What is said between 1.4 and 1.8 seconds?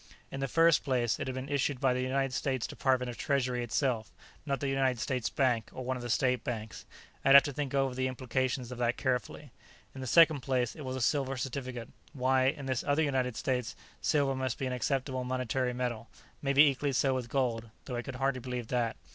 issued